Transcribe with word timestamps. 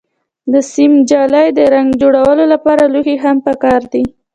د 0.51 0.53
سیم 0.71 0.91
جالۍ، 1.09 1.47
د 1.57 1.59
رنګ 1.73 1.89
جوړولو 2.01 2.43
لپاره 2.53 2.83
لوښي 2.93 3.15
هم 3.23 3.37
پکار 3.47 3.81
دي. 3.93 4.03